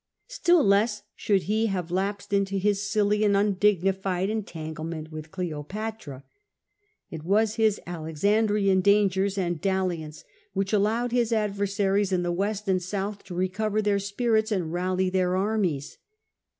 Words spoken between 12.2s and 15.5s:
the west and south to recover their spirits and rally their